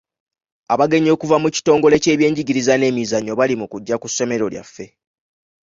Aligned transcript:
Abagenyi 0.73 1.09
okuva 1.15 1.37
mu 1.43 1.49
kitongole 1.55 1.95
ky'ebyenjigiriza 2.03 2.73
n'emizannyo 2.77 3.33
bali 3.39 3.55
mu 3.61 3.65
kujja 3.71 3.95
ku 4.01 4.07
ssomero 4.11 4.45
lyaffe. 4.53 4.85